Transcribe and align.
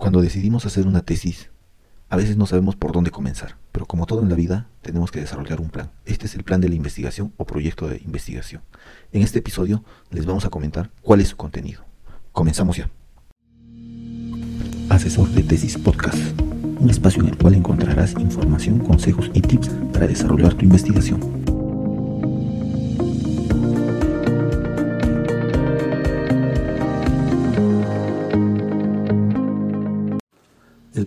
Cuando 0.00 0.22
decidimos 0.22 0.64
hacer 0.64 0.86
una 0.86 1.02
tesis, 1.02 1.50
a 2.08 2.16
veces 2.16 2.38
no 2.38 2.46
sabemos 2.46 2.74
por 2.74 2.92
dónde 2.92 3.10
comenzar, 3.10 3.58
pero 3.70 3.84
como 3.84 4.06
todo 4.06 4.22
en 4.22 4.30
la 4.30 4.34
vida, 4.34 4.66
tenemos 4.80 5.10
que 5.10 5.20
desarrollar 5.20 5.60
un 5.60 5.68
plan. 5.68 5.90
Este 6.06 6.24
es 6.24 6.34
el 6.34 6.42
plan 6.42 6.62
de 6.62 6.70
la 6.70 6.74
investigación 6.74 7.34
o 7.36 7.44
proyecto 7.44 7.86
de 7.86 7.98
investigación. 7.98 8.62
En 9.12 9.20
este 9.20 9.40
episodio 9.40 9.84
les 10.08 10.24
vamos 10.24 10.46
a 10.46 10.48
comentar 10.48 10.90
cuál 11.02 11.20
es 11.20 11.28
su 11.28 11.36
contenido. 11.36 11.84
Comenzamos 12.32 12.78
ya. 12.78 12.88
Asesor 14.88 15.28
de 15.28 15.42
Tesis 15.42 15.76
Podcast, 15.76 16.16
un 16.40 16.88
espacio 16.88 17.22
en 17.22 17.28
el 17.28 17.36
cual 17.36 17.56
encontrarás 17.56 18.12
información, 18.12 18.78
consejos 18.78 19.30
y 19.34 19.42
tips 19.42 19.68
para 19.92 20.06
desarrollar 20.06 20.54
tu 20.54 20.64
investigación. 20.64 21.39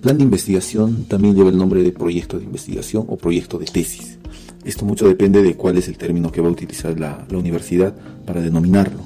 Plan 0.04 0.18
de 0.18 0.26
investigación 0.26 1.06
también 1.06 1.34
lleva 1.34 1.50
el 1.50 1.58
nombre 1.58 1.82
de 1.82 1.94
proyecto 1.94 2.38
de 2.38 2.44
investigación 2.44 3.06
o 3.08 3.16
proyecto 3.16 3.58
de 3.58 3.66
tesis. 3.66 4.20
Esto 4.66 4.84
mucho 4.84 5.08
depende 5.08 5.42
de 5.42 5.56
cuál 5.56 5.78
es 5.78 5.88
el 5.88 5.98
término 5.98 6.30
que 6.30 6.42
va 6.42 6.50
a 6.50 6.52
utilizar 6.52 7.00
la, 7.00 7.26
universidad 7.32 7.96
para 8.26 8.42
denominarlo. 8.42 9.00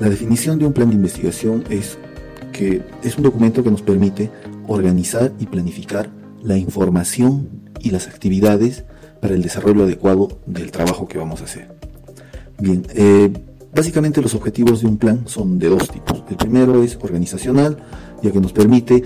La 0.00 0.08
definición 0.08 0.58
de 0.58 0.64
un 0.64 0.72
plan 0.72 0.88
de 0.88 0.94
investigación 0.94 1.64
es 1.68 1.98
que 2.50 2.80
es 3.02 3.16
un 3.18 3.24
documento 3.24 3.62
que 3.62 3.70
nos 3.70 3.82
permite 3.82 4.30
organizar 4.68 5.32
y 5.38 5.44
planificar 5.46 6.10
la 6.42 6.56
información 6.56 7.48
y 7.80 7.90
las 7.90 8.08
actividades 8.08 8.84
para 9.20 9.34
el 9.34 9.42
desarrollo 9.42 9.84
adecuado 9.84 10.40
del 10.46 10.70
trabajo 10.70 11.08
que 11.08 11.18
vamos 11.18 11.42
a 11.42 11.44
hacer. 11.44 11.68
Bien, 12.58 12.86
eh, 12.94 13.30
básicamente 13.74 14.22
los 14.22 14.34
objetivos 14.34 14.80
de 14.80 14.86
un 14.86 14.96
plan 14.96 15.24
son 15.26 15.58
de 15.58 15.68
dos 15.68 15.90
tipos. 15.90 16.24
El 16.30 16.36
primero 16.36 16.82
es 16.82 16.96
organizacional, 17.02 17.76
ya 18.22 18.32
que 18.32 18.40
nos 18.40 18.54
permite 18.54 19.04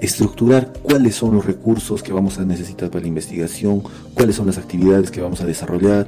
estructurar 0.00 0.72
cuáles 0.82 1.14
son 1.14 1.34
los 1.34 1.44
recursos 1.44 2.02
que 2.02 2.12
vamos 2.12 2.38
a 2.38 2.44
necesitar 2.44 2.90
para 2.90 3.02
la 3.02 3.08
investigación, 3.08 3.82
cuáles 4.14 4.36
son 4.36 4.46
las 4.46 4.58
actividades 4.58 5.10
que 5.10 5.20
vamos 5.20 5.40
a 5.40 5.46
desarrollar, 5.46 6.06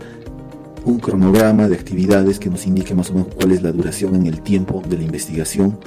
un 0.85 0.99
cronograma 0.99 1.69
de 1.69 1.77
actividades 1.77 2.39
que 2.39 2.51
nos 2.51 2.67
indique 2.67 2.95
más 2.95 3.11
o 3.11 3.15
menos 3.15 3.29
cuál 3.35 3.53
es 3.53 3.63
la 3.63 3.73
duración 3.73 4.15
en 4.17 4.27
el 4.27 4.41
tiempo 4.41 4.83
de 4.89 4.97
la 4.97 5.05
investigación. 5.05 5.79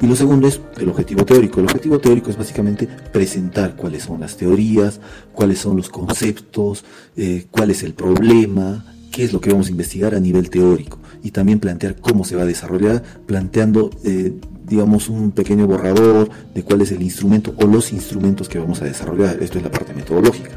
Y 0.00 0.06
lo 0.06 0.14
segundo 0.14 0.46
es 0.46 0.60
el 0.78 0.90
objetivo 0.90 1.24
teórico. 1.24 1.58
El 1.60 1.66
objetivo 1.66 1.98
teórico 1.98 2.30
es 2.30 2.36
básicamente 2.36 2.86
presentar 2.86 3.76
cuáles 3.76 4.02
son 4.02 4.20
las 4.20 4.36
teorías, 4.36 5.00
cuáles 5.32 5.58
son 5.58 5.76
los 5.76 5.88
conceptos, 5.88 6.84
eh, 7.16 7.46
cuál 7.50 7.70
es 7.70 7.82
el 7.82 7.94
problema, 7.94 8.84
qué 9.10 9.24
es 9.24 9.32
lo 9.32 9.40
que 9.40 9.50
vamos 9.50 9.68
a 9.68 9.70
investigar 9.70 10.14
a 10.14 10.20
nivel 10.20 10.50
teórico 10.50 10.95
y 11.26 11.32
también 11.32 11.58
plantear 11.58 11.96
cómo 11.96 12.24
se 12.24 12.36
va 12.36 12.42
a 12.42 12.46
desarrollar, 12.46 13.02
planteando 13.26 13.90
eh, 14.04 14.32
digamos, 14.64 15.08
un 15.08 15.32
pequeño 15.32 15.66
borrador 15.66 16.28
de 16.54 16.62
cuál 16.62 16.82
es 16.82 16.92
el 16.92 17.02
instrumento 17.02 17.52
o 17.56 17.66
los 17.66 17.92
instrumentos 17.92 18.48
que 18.48 18.60
vamos 18.60 18.80
a 18.80 18.84
desarrollar. 18.84 19.42
Esto 19.42 19.58
es 19.58 19.64
la 19.64 19.72
parte 19.72 19.92
metodológica. 19.92 20.50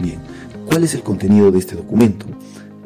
Bien, 0.00 0.18
¿cuál 0.66 0.82
es 0.82 0.94
el 0.94 1.02
contenido 1.02 1.52
de 1.52 1.60
este 1.60 1.76
documento? 1.76 2.26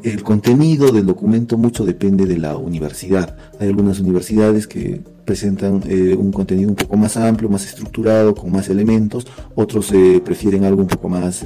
El 0.02 0.22
contenido 0.22 0.92
del 0.92 1.06
documento 1.06 1.56
mucho 1.56 1.86
depende 1.86 2.26
de 2.26 2.36
la 2.36 2.58
universidad. 2.58 3.34
Hay 3.58 3.68
algunas 3.68 4.00
universidades 4.00 4.66
que 4.66 5.00
presentan 5.24 5.82
eh, 5.86 6.14
un 6.18 6.32
contenido 6.32 6.68
un 6.68 6.76
poco 6.76 6.98
más 6.98 7.16
amplio, 7.16 7.48
más 7.48 7.64
estructurado, 7.64 8.34
con 8.34 8.52
más 8.52 8.68
elementos. 8.68 9.26
Otros 9.54 9.90
eh, 9.92 10.20
prefieren 10.22 10.64
algo 10.64 10.82
un 10.82 10.88
poco 10.88 11.08
más, 11.08 11.42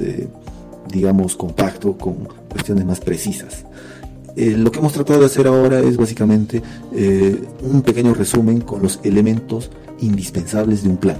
digamos, 0.91 1.37
compacto, 1.37 1.97
con 1.97 2.27
cuestiones 2.49 2.85
más 2.85 2.99
precisas. 2.99 3.63
Eh, 4.35 4.55
lo 4.57 4.71
que 4.71 4.79
hemos 4.79 4.91
tratado 4.91 5.21
de 5.21 5.27
hacer 5.27 5.47
ahora 5.47 5.79
es 5.79 5.95
básicamente 5.95 6.61
eh, 6.93 7.41
un 7.61 7.81
pequeño 7.81 8.13
resumen 8.13 8.59
con 8.61 8.81
los 8.81 8.99
elementos 9.03 9.71
indispensables 10.01 10.83
de 10.83 10.89
un 10.89 10.97
plan, 10.97 11.17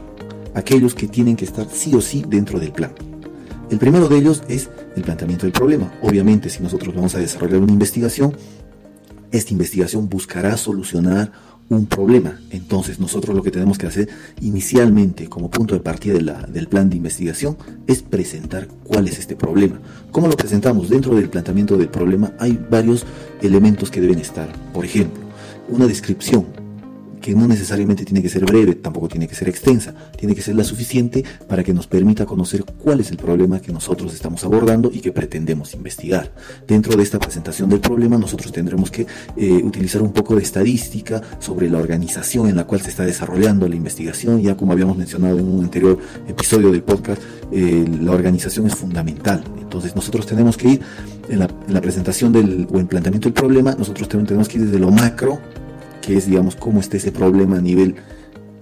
aquellos 0.54 0.94
que 0.94 1.08
tienen 1.08 1.38
que 1.38 1.46
estar 1.46 1.68
sí 1.72 1.96
o 1.96 2.02
sí 2.02 2.26
dentro 2.28 2.60
del 2.60 2.74
plan. 2.74 2.92
El 3.70 3.80
primero 3.80 4.10
de 4.10 4.18
ellos 4.18 4.44
es 4.50 4.70
el 4.96 5.04
planteamiento 5.04 5.46
del 5.46 5.54
problema. 5.54 5.92
Obviamente, 6.02 6.50
si 6.50 6.62
nosotros 6.62 6.94
vamos 6.94 7.16
a 7.16 7.20
desarrollar 7.20 7.62
una 7.62 7.72
investigación, 7.72 8.36
esta 9.32 9.54
investigación 9.54 10.08
buscará 10.10 10.56
solucionar 10.58 11.32
un 11.70 11.86
problema. 11.88 12.40
Entonces 12.52 13.00
nosotros 13.00 13.36
lo 13.36 13.44
que 13.44 13.52
tenemos 13.52 13.78
que 13.78 13.88
hacer 13.88 14.10
inicialmente 14.42 15.28
como 15.28 15.50
punto 15.50 15.74
de 15.74 15.82
partida 15.82 16.46
del 16.48 16.68
plan 16.68 16.90
de 16.90 16.98
investigación 16.98 17.58
es 17.88 18.04
presentar 18.04 18.68
cuál 18.84 19.08
es 19.08 19.20
este 19.20 19.36
problema. 19.36 19.80
¿Cómo 20.12 20.28
lo 20.28 20.36
presentamos? 20.36 20.90
Dentro 20.90 21.16
del 21.16 21.30
planteamiento 21.30 21.78
del 21.78 21.90
problema 21.90 22.34
hay 22.40 22.60
varios 22.70 23.06
elementos 23.42 23.90
que 23.90 24.02
deben 24.02 24.20
estar. 24.20 24.52
Por 24.74 24.86
ejemplo, 24.86 25.24
una 25.70 25.88
descripción 25.88 26.65
que 27.26 27.34
no 27.34 27.48
necesariamente 27.48 28.06
tiene 28.06 28.22
que 28.22 28.30
ser 28.30 28.46
breve, 28.46 28.76
tampoco 28.76 29.08
tiene 29.08 29.28
que 29.28 29.34
ser 29.34 29.50
extensa, 29.50 29.96
tiene 30.16 30.36
que 30.36 30.44
ser 30.44 30.56
la 30.56 30.64
suficiente 30.64 31.24
para 31.48 31.64
que 31.64 31.74
nos 31.74 31.88
permita 31.88 32.24
conocer 32.24 32.64
cuál 32.64 33.00
es 33.00 33.10
el 33.10 33.18
problema 33.18 33.60
que 33.60 33.72
nosotros 33.72 34.14
estamos 34.14 34.44
abordando 34.44 34.92
y 34.94 35.00
que 35.00 35.12
pretendemos 35.12 35.74
investigar. 35.74 36.32
Dentro 36.68 36.96
de 36.96 37.02
esta 37.02 37.18
presentación 37.18 37.68
del 37.68 37.80
problema 37.80 38.20
nosotros 38.20 38.52
tendremos 38.52 38.92
que 38.92 39.08
eh, 39.38 39.54
utilizar 39.64 40.04
un 40.04 40.14
poco 40.14 40.36
de 40.36 40.44
estadística 40.44 41.20
sobre 41.40 41.68
la 41.68 41.80
organización 41.80 42.48
en 42.48 42.58
la 42.58 42.68
cual 42.68 42.82
se 42.82 42.92
está 42.92 43.04
desarrollando 43.04 43.68
la 43.68 43.76
investigación, 43.76 44.44
ya 44.44 44.56
como 44.56 44.74
habíamos 44.74 44.96
mencionado 44.96 45.40
en 45.40 45.48
un 45.48 45.64
anterior 45.64 45.98
episodio 46.28 46.72
del 46.72 46.84
podcast, 46.84 47.20
eh, 47.52 47.86
la 48.04 48.12
organización 48.12 48.68
es 48.68 48.76
fundamental. 48.76 49.44
Entonces 49.60 49.96
nosotros 49.96 50.28
tenemos 50.28 50.58
que 50.58 50.68
ir 50.68 50.82
en 51.28 51.40
la, 51.40 51.50
en 51.68 51.74
la 51.74 51.82
presentación 51.82 52.32
del, 52.32 52.68
o 52.72 52.80
en 52.80 52.86
planteamiento 52.86 53.30
del 53.30 53.34
problema, 53.34 53.74
nosotros 53.74 54.08
tenemos 54.08 54.48
que 54.48 54.60
ir 54.60 54.66
desde 54.66 54.78
lo 54.78 54.92
macro 54.92 55.40
que 56.06 56.18
es, 56.18 56.28
digamos, 56.28 56.56
cómo 56.56 56.80
está 56.80 56.98
ese 56.98 57.12
problema 57.12 57.58
a 57.58 57.62
nivel 57.62 57.96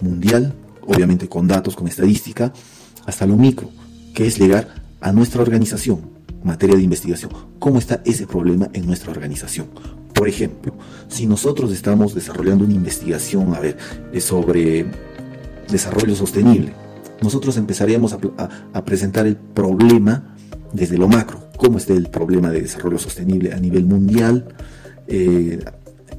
mundial, 0.00 0.54
obviamente 0.86 1.28
con 1.28 1.46
datos, 1.46 1.76
con 1.76 1.86
estadística, 1.86 2.52
hasta 3.06 3.26
lo 3.26 3.36
micro, 3.36 3.68
que 4.14 4.26
es 4.26 4.38
llegar 4.38 4.68
a 5.00 5.12
nuestra 5.12 5.42
organización, 5.42 6.00
materia 6.42 6.76
de 6.76 6.82
investigación, 6.82 7.30
cómo 7.58 7.78
está 7.78 8.00
ese 8.04 8.26
problema 8.26 8.70
en 8.72 8.86
nuestra 8.86 9.10
organización. 9.10 9.66
Por 10.14 10.28
ejemplo, 10.28 10.72
si 11.08 11.26
nosotros 11.26 11.70
estamos 11.72 12.14
desarrollando 12.14 12.64
una 12.64 12.74
investigación, 12.74 13.54
a 13.54 13.60
ver, 13.60 13.76
sobre 14.20 14.86
desarrollo 15.68 16.14
sostenible, 16.14 16.72
nosotros 17.20 17.56
empezaríamos 17.58 18.14
a, 18.14 18.84
presentar 18.84 19.26
el 19.26 19.36
problema 19.36 20.34
desde 20.72 20.96
lo 20.96 21.08
macro, 21.08 21.50
cómo 21.56 21.76
está 21.78 21.92
el 21.92 22.08
problema 22.08 22.50
de 22.50 22.62
desarrollo 22.62 22.98
sostenible 22.98 23.52
a 23.52 23.58
nivel 23.58 23.84
mundial, 23.84 24.48
eh, 25.08 25.62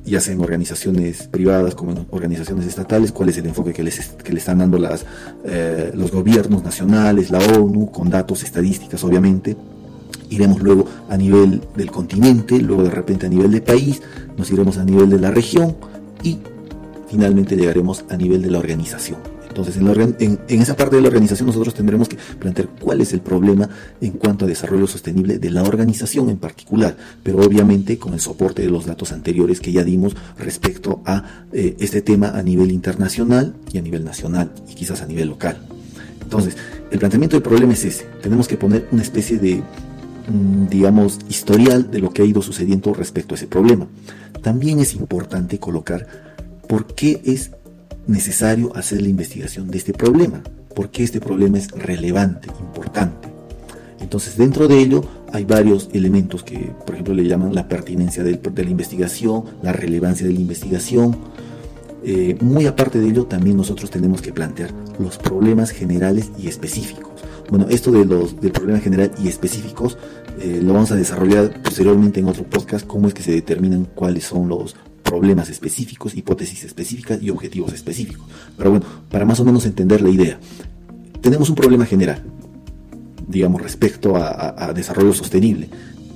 ya 0.06 0.22
sea 0.22 0.34
en 0.34 0.42
organizaciones 0.42 1.28
privadas 1.28 1.76
como 1.76 1.92
en 1.92 2.06
organizaciones 2.12 2.66
estatales, 2.68 3.12
cuál 3.12 3.30
es 3.30 3.38
el 3.38 3.48
enfoque 3.48 3.74
que 3.74 3.84
les 3.84 4.00
que 4.00 4.32
le 4.32 4.40
están 4.40 4.60
dando 4.60 4.78
las, 4.78 5.06
eh, 5.44 5.92
los 5.96 6.12
gobiernos 6.12 6.64
nacionales, 6.64 7.32
la 7.32 7.40
ONU, 7.40 7.92
con 7.92 8.10
datos, 8.10 8.44
estadísticas, 8.44 9.04
obviamente. 9.04 9.56
Iremos 10.30 10.62
luego 10.62 10.86
a 11.10 11.18
nivel 11.18 11.62
del 11.76 11.92
continente, 11.92 12.60
luego 12.60 12.84
de 12.84 12.90
repente 12.90 13.26
a 13.28 13.30
nivel 13.30 13.52
de 13.52 13.62
país, 13.62 14.02
nos 14.38 14.50
iremos 14.52 14.78
a 14.78 14.86
nivel 14.86 15.10
de 15.10 15.20
la 15.20 15.32
región 15.32 15.76
y 16.24 16.40
finalmente 17.08 17.56
llegaremos 17.56 18.06
a 18.10 18.18
nivel 18.18 18.42
de 18.42 18.52
la 18.52 18.60
organización. 18.60 19.34
Entonces, 19.58 19.78
en, 19.78 20.62
esa 20.62 20.76
parte 20.76 20.98
de 20.98 21.02
la 21.02 21.08
organización 21.08 21.48
nosotros 21.48 21.74
tendremos 21.74 22.10
que 22.10 22.18
plantear 22.38 22.68
cuál 22.78 23.00
es 23.00 23.14
el 23.14 23.22
problema 23.22 23.70
en 24.02 24.12
cuanto 24.12 24.44
a 24.44 24.50
desarrollo 24.50 24.86
sostenible 24.86 25.40
de 25.40 25.50
la 25.50 25.64
organización 25.64 26.30
en 26.30 26.36
particular, 26.36 26.98
pero 27.24 27.38
obviamente 27.38 27.98
con 27.98 28.14
el 28.14 28.20
soporte 28.20 28.64
de 28.64 28.70
los 28.70 28.86
datos 28.86 29.14
anteriores 29.14 29.62
que 29.62 29.72
ya 29.72 29.86
dimos 29.86 30.14
respecto 30.38 31.02
a 31.06 31.46
eh, 31.54 31.78
este 31.80 32.02
tema 32.02 32.32
a 32.32 32.44
nivel 32.44 32.70
internacional 32.70 33.56
y 33.72 33.78
a 33.78 33.82
nivel 33.82 34.04
nacional 34.04 34.52
y 34.70 34.76
quizás 34.76 35.02
a 35.02 35.06
nivel 35.06 35.30
local. 35.30 35.58
Entonces, 36.22 36.58
el 36.92 37.00
planteamiento 37.00 37.38
del 37.38 37.44
problema 37.44 37.72
es 37.72 37.86
ese. 37.86 38.06
Tenemos 38.22 38.50
que 38.50 38.58
poner 38.58 38.90
una 38.92 39.04
especie 39.04 39.38
de, 39.38 39.64
mm, 40.28 40.68
digamos, 40.68 41.20
historial 41.30 41.90
de 41.90 42.00
lo 42.00 42.12
que 42.12 42.24
ha 42.24 42.26
ido 42.26 42.42
sucediendo 42.42 42.94
respecto 42.94 43.36
a 43.36 43.38
ese 43.38 43.48
problema. 43.48 43.88
También 44.42 44.80
es 44.80 44.96
importante 44.96 45.60
colocar 45.60 46.08
por 46.68 46.94
qué 46.94 47.22
es 47.24 47.52
necesario 48.08 48.76
hacer 48.76 49.02
la 49.02 49.10
investigación 49.10 49.70
de 49.70 49.78
este 49.78 49.94
problema, 49.94 50.42
porque 50.76 51.04
este 51.04 51.20
problema 51.20 51.58
es 51.58 51.72
relevante, 51.72 52.50
importante. 52.59 53.29
Entonces, 54.00 54.38
dentro 54.38 54.68
de 54.68 54.79
ello 54.79 55.03
hay 55.32 55.46
varios 55.46 55.90
elementos 55.94 56.44
que, 56.44 56.72
por 56.85 56.96
ejemplo, 56.96 57.14
le 57.14 57.28
llaman 57.28 57.56
la 57.56 57.68
pertinencia 57.68 58.24
de, 58.24 58.40
la 58.56 58.70
investigación, 58.70 59.46
la 59.64 59.74
relevancia 59.74 60.28
de 60.28 60.34
la 60.34 60.40
investigación. 60.40 61.18
Eh, 62.03 62.38
muy 62.40 62.68
aparte 62.68 63.00
de 63.00 63.08
ello, 63.08 63.26
también 63.26 63.58
nosotros 63.58 63.90
tenemos 63.90 64.22
que 64.22 64.32
plantear 64.32 64.70
los 65.00 65.18
problemas 65.18 65.72
generales 65.72 66.32
y 66.38 66.47
específicos. 66.47 67.09
Bueno, 67.50 67.68
esto 67.70 67.91
de 67.91 68.06
los 68.06 68.40
del 68.41 68.52
problema 68.52 68.79
general 68.79 69.12
y 69.24 69.28
específicos 69.28 69.97
eh, 70.40 70.62
lo 70.64 70.74
vamos 70.74 70.91
a 70.91 70.96
desarrollar 70.96 71.62
posteriormente 71.62 72.20
en 72.20 72.28
otro 72.28 72.44
podcast, 72.44 72.85
cómo 72.85 73.08
es 73.08 73.14
que 73.14 73.24
se 73.24 73.32
determinan 73.32 73.88
cuáles 73.96 74.26
son 74.26 74.50
los 74.50 74.76
problemas 75.05 75.49
específicos, 75.49 76.16
hipótesis 76.16 76.66
específicas 76.66 77.22
y 77.22 77.29
objetivos 77.29 77.72
específicos. 77.72 78.25
Pero 78.57 78.72
bueno, 78.72 78.85
para 79.09 79.23
más 79.23 79.40
o 79.40 79.46
menos 79.46 79.66
entender 79.66 80.02
la 80.02 80.09
idea, 80.09 80.37
tenemos 81.22 81.49
un 81.49 81.55
problema 81.55 81.85
general, 81.85 82.23
digamos, 83.28 83.61
respecto 83.61 84.16
a, 84.17 84.73
desarrollo 84.73 85.13
sostenible. 85.13 85.69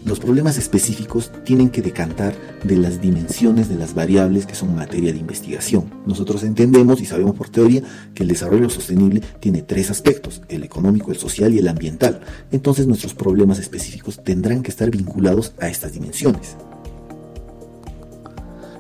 los 0.06 0.20
problemas 0.20 0.58
específicos 0.58 1.32
tienen 1.44 1.70
que 1.70 1.82
decantar 1.82 2.34
de 2.64 2.78
las 2.78 3.00
dimensiones 3.00 3.70
de 3.70 3.76
las 3.76 3.94
variables 3.94 4.46
que 4.46 4.56
son 4.56 4.76
materia 4.76 5.12
de 5.12 5.20
investigación. 5.20 5.86
Nosotros 6.06 6.44
entendemos 6.44 7.00
y 7.02 7.06
sabemos 7.06 7.36
por 7.36 7.50
teoría 7.50 7.84
que 8.16 8.24
el 8.24 8.30
desarrollo 8.30 8.70
sostenible 8.70 9.22
tiene 9.40 9.62
tres 9.62 9.92
aspectos, 9.92 10.42
el 10.50 10.64
económico, 10.64 11.12
el 11.12 11.18
social 11.18 11.54
y 11.54 11.60
el 11.60 11.68
ambiental. 11.68 12.22
Entonces 12.52 12.88
nuestros 12.88 13.14
problemas 13.14 13.60
específicos 13.60 14.24
tendrán 14.24 14.64
que 14.64 14.72
estar 14.72 14.90
vinculados 14.90 15.54
a 15.60 15.68
estas 15.68 15.94
dimensiones. 15.94 16.56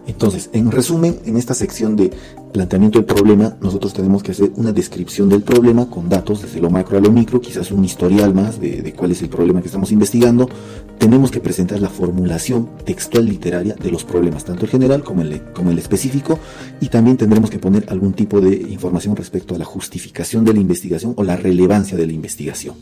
Entonces, 0.10 0.50
en 0.54 0.72
resumen, 0.72 1.20
en 1.26 1.38
esta 1.38 1.54
sección 1.54 1.96
de 1.96 2.12
planteamiento 2.52 2.98
del 2.98 3.06
problema, 3.06 3.56
nosotros 3.62 3.94
tenemos 3.94 4.24
que 4.24 4.32
hacer 4.32 4.52
una 4.56 4.72
descripción 4.72 5.30
del 5.30 5.44
problema 5.44 5.88
con 5.88 6.10
datos 6.10 6.42
desde 6.42 6.60
lo 6.60 6.72
macro 6.72 6.98
a 6.98 7.02
lo 7.02 7.12
micro, 7.12 7.40
quizás 7.40 7.72
un 7.72 7.86
historial 7.86 8.34
más 8.34 8.60
de, 8.60 8.92
cuál 8.98 9.12
es 9.12 9.22
el 9.22 9.30
problema 9.30 9.62
que 9.62 9.68
estamos 9.68 9.92
investigando. 9.92 10.50
Tenemos 10.98 11.30
que 11.30 11.40
presentar 11.40 11.80
la 11.80 11.90
formulación 11.90 12.70
textual 12.86 13.26
literaria 13.26 13.76
de 13.76 13.92
los 13.92 14.04
problemas, 14.04 14.46
tanto 14.46 14.66
el 14.66 14.72
general 14.72 15.04
como 15.04 15.22
el, 15.22 15.44
como 15.54 15.70
el 15.70 15.78
específico, 15.78 16.40
y 16.82 16.88
también 16.88 17.16
tendremos 17.16 17.52
que 17.52 17.60
poner 17.60 17.86
algún 17.90 18.14
tipo 18.14 18.42
de 18.42 18.56
información 18.56 19.16
respecto 19.16 19.54
a 19.54 19.60
la 19.60 19.66
justificación 19.66 20.44
de 20.44 20.54
la 20.54 20.60
investigación 20.60 21.14
o 21.18 21.24
la 21.24 21.36
relevancia 21.38 21.96
de 21.96 22.08
la 22.08 22.14
investigación. 22.14 22.74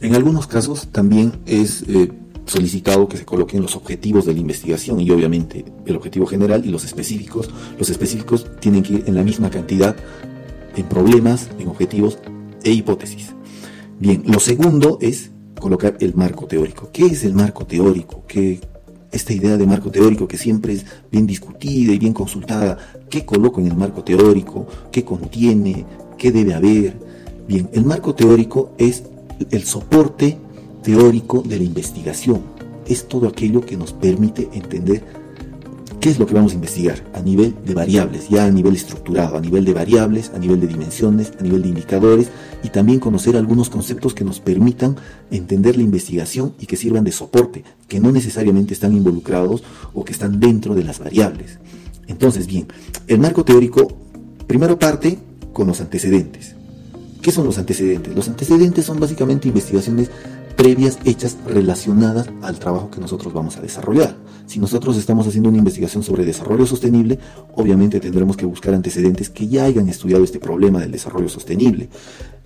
En 0.00 0.14
algunos 0.14 0.46
casos 0.46 0.88
también 0.90 1.34
es 1.44 1.84
eh, 1.86 2.10
solicitado 2.46 3.08
que 3.08 3.16
se 3.16 3.24
coloquen 3.24 3.62
los 3.62 3.76
objetivos 3.76 4.26
de 4.26 4.34
la 4.34 4.40
investigación 4.40 5.00
y 5.00 5.10
obviamente 5.10 5.64
el 5.86 5.96
objetivo 5.96 6.26
general 6.26 6.64
y 6.64 6.70
los 6.70 6.84
específicos. 6.84 7.50
Los 7.78 7.90
específicos 7.90 8.46
tienen 8.60 8.82
que 8.82 8.94
ir 8.94 9.04
en 9.06 9.14
la 9.14 9.22
misma 9.22 9.50
cantidad 9.50 9.96
en 10.76 10.86
problemas, 10.86 11.48
en 11.58 11.68
objetivos 11.68 12.18
e 12.62 12.72
hipótesis. 12.72 13.34
Bien, 13.98 14.22
lo 14.26 14.40
segundo 14.40 14.98
es 15.00 15.30
colocar 15.58 15.96
el 16.00 16.14
marco 16.14 16.46
teórico. 16.46 16.90
¿Qué 16.92 17.06
es 17.06 17.24
el 17.24 17.34
marco 17.34 17.64
teórico? 17.64 18.24
¿Qué, 18.26 18.60
esta 19.14 19.32
idea 19.32 19.56
de 19.56 19.66
marco 19.66 19.90
teórico 19.90 20.26
que 20.26 20.36
siempre 20.36 20.72
es 20.72 20.84
bien 21.10 21.26
discutida 21.26 21.92
y 21.92 21.98
bien 21.98 22.12
consultada, 22.12 22.76
¿qué 23.08 23.24
coloco 23.24 23.60
en 23.60 23.68
el 23.68 23.76
marco 23.76 24.02
teórico? 24.02 24.66
¿Qué 24.90 25.04
contiene? 25.04 25.86
¿Qué 26.18 26.32
debe 26.32 26.54
haber? 26.54 26.98
Bien, 27.46 27.68
el 27.72 27.84
marco 27.84 28.14
teórico 28.14 28.72
es 28.76 29.04
el 29.50 29.64
soporte 29.64 30.38
teórico 30.84 31.42
de 31.42 31.56
la 31.58 31.64
investigación. 31.64 32.42
Es 32.86 33.08
todo 33.08 33.26
aquello 33.26 33.62
que 33.62 33.76
nos 33.76 33.92
permite 33.92 34.48
entender 34.52 35.02
qué 36.00 36.10
es 36.10 36.18
lo 36.18 36.26
que 36.26 36.34
vamos 36.34 36.52
a 36.52 36.56
investigar 36.56 37.02
a 37.14 37.20
nivel 37.20 37.54
de 37.64 37.72
variables, 37.72 38.28
ya 38.28 38.44
a 38.44 38.50
nivel 38.50 38.76
estructurado, 38.76 39.38
a 39.38 39.40
nivel 39.40 39.64
de 39.64 39.72
variables, 39.72 40.30
a 40.34 40.38
nivel 40.38 40.60
de 40.60 40.66
dimensiones, 40.66 41.32
a 41.40 41.42
nivel 41.42 41.62
de 41.62 41.70
indicadores 41.70 42.28
y 42.62 42.68
también 42.68 43.00
conocer 43.00 43.38
algunos 43.38 43.70
conceptos 43.70 44.12
que 44.12 44.22
nos 44.22 44.38
permitan 44.38 44.96
entender 45.30 45.76
la 45.76 45.82
investigación 45.82 46.54
y 46.60 46.66
que 46.66 46.76
sirvan 46.76 47.04
de 47.04 47.12
soporte, 47.12 47.64
que 47.88 48.00
no 48.00 48.12
necesariamente 48.12 48.74
están 48.74 48.94
involucrados 48.94 49.64
o 49.94 50.04
que 50.04 50.12
están 50.12 50.38
dentro 50.38 50.74
de 50.74 50.84
las 50.84 50.98
variables. 50.98 51.58
Entonces, 52.06 52.46
bien, 52.46 52.66
el 53.08 53.18
marco 53.18 53.42
teórico 53.46 53.90
primero 54.46 54.78
parte 54.78 55.18
con 55.54 55.66
los 55.66 55.80
antecedentes. 55.80 56.54
¿Qué 57.22 57.32
son 57.32 57.46
los 57.46 57.56
antecedentes? 57.56 58.14
Los 58.14 58.28
antecedentes 58.28 58.84
son 58.84 59.00
básicamente 59.00 59.48
investigaciones 59.48 60.10
previas 60.56 60.98
hechas 61.04 61.36
relacionadas 61.46 62.28
al 62.42 62.58
trabajo 62.58 62.90
que 62.90 63.00
nosotros 63.00 63.32
vamos 63.32 63.56
a 63.56 63.60
desarrollar. 63.60 64.16
Si 64.46 64.60
nosotros 64.60 64.96
estamos 64.96 65.26
haciendo 65.26 65.48
una 65.48 65.58
investigación 65.58 66.02
sobre 66.02 66.24
desarrollo 66.24 66.66
sostenible, 66.66 67.18
obviamente 67.54 67.98
tendremos 67.98 68.36
que 68.36 68.46
buscar 68.46 68.74
antecedentes 68.74 69.30
que 69.30 69.48
ya 69.48 69.64
hayan 69.64 69.88
estudiado 69.88 70.22
este 70.22 70.38
problema 70.38 70.80
del 70.80 70.92
desarrollo 70.92 71.28
sostenible. 71.28 71.88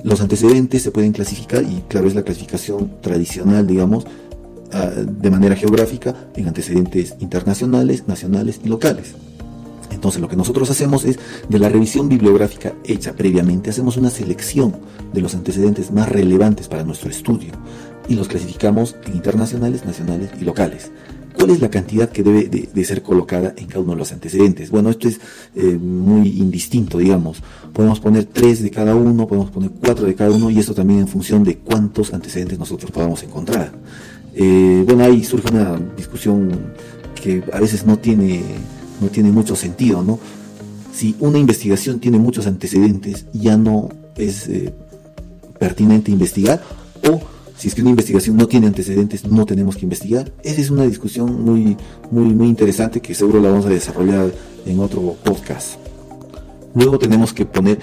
Los 0.05 0.20
antecedentes 0.20 0.82
se 0.82 0.93
pueden 0.93 1.12
clasificar, 1.12 1.64
y 1.64 1.82
claro, 1.88 2.06
es 2.06 2.14
la 2.14 2.22
clasificación 2.22 2.93
tradicional, 3.00 3.66
digamos, 3.66 4.06
ah, 4.72 4.90
de 4.90 5.31
manera 5.31 5.56
geográfica, 5.56 6.14
en 6.37 6.46
antecedentes 6.46 7.16
internacionales, 7.19 8.04
nacionales 8.06 8.61
y 8.64 8.69
locales. 8.69 9.14
Entonces 9.99 10.21
lo 10.21 10.29
que 10.29 10.37
nosotros 10.37 10.71
hacemos 10.71 11.05
es, 11.05 11.19
de 11.49 11.59
la 11.59 11.69
revisión 11.69 12.09
bibliográfica 12.09 12.73
hecha 12.85 13.15
previamente, 13.15 13.71
hacemos 13.71 13.97
una 13.97 14.11
selección 14.11 14.77
de 15.12 15.21
los 15.21 15.35
antecedentes 15.35 15.91
más 15.91 16.09
relevantes 16.09 16.69
para 16.69 16.85
nuestro 16.85 17.11
estudio 17.11 17.50
y 18.09 18.15
los 18.15 18.29
clasificamos 18.29 18.95
en 19.06 19.17
internacionales, 19.17 19.85
nacionales 19.85 20.31
y 20.41 20.45
locales. 20.45 20.93
¿Cuál 21.37 21.50
es 21.50 21.61
la 21.61 21.69
cantidad 21.69 22.11
que 22.11 22.23
debe 22.23 22.45
de, 22.49 22.85
ser 22.85 23.03
colocada 23.03 23.55
en 23.56 23.67
cada 23.67 23.81
uno 23.81 23.95
de 23.95 23.99
los 23.99 24.12
antecedentes? 24.12 24.71
Bueno, 24.71 24.91
esto 24.91 25.09
es 25.09 25.19
eh, 25.56 25.77
muy 25.77 26.29
indistinto, 26.39 26.99
digamos. 26.99 27.43
Podemos 27.73 27.99
poner 27.99 28.27
tres 28.27 28.62
de 28.62 28.71
cada 28.71 28.95
uno, 28.95 29.27
podemos 29.27 29.50
poner 29.50 29.73
cuatro 29.85 30.06
de 30.06 30.15
cada 30.15 30.31
uno 30.31 30.49
y 30.49 30.61
esto 30.61 30.75
también 30.75 31.00
en 31.00 31.09
función 31.09 31.43
de 31.43 31.59
cuántos 31.59 32.15
antecedentes 32.15 32.56
nosotros 32.56 32.93
podamos 32.93 33.21
encontrar. 33.25 33.73
Eh, 34.37 34.85
bueno, 34.87 35.03
ahí 35.03 35.25
surge 35.25 35.53
una 35.53 35.77
discusión 35.97 36.73
que 37.21 37.43
a 37.53 37.59
veces 37.59 37.85
no 37.85 37.99
tiene, 37.99 38.43
no 39.00 39.09
tiene 39.09 39.31
mucho 39.31 39.56
sentido, 39.56 40.03
¿no? 40.03 40.19
Si 40.93 41.15
una 41.21 41.39
investigación 41.39 42.00
tiene 42.00 42.19
muchos 42.19 42.47
antecedentes, 42.47 43.27
ya 43.33 43.56
no 43.56 43.89
es 44.17 44.49
eh, 44.49 44.73
pertinente 45.59 46.11
investigar 46.11 46.62
o 47.09 47.21
si 47.56 47.69
es 47.69 47.75
que 47.75 47.81
una 47.81 47.91
investigación 47.91 48.37
no 48.37 48.47
tiene 48.47 48.69
antecedentes, 48.69 49.27
no 49.27 49.45
tenemos 49.45 49.77
que 49.77 49.83
investigar. 49.85 50.33
Esa 50.45 50.61
es 50.61 50.71
una 50.71 50.85
discusión 50.85 51.45
muy, 51.45 51.77
muy, 52.11 52.33
muy 52.33 52.47
interesante 52.47 53.00
que 53.00 53.15
seguro 53.17 53.41
la 53.41 53.50
vamos 53.50 53.67
a 53.67 53.71
desarrollar 53.71 54.33
en 54.65 54.79
otro 54.79 55.17
podcast. 55.25 55.75
Luego 56.75 57.00
tenemos 57.00 57.33
que 57.33 57.47
poner 57.47 57.81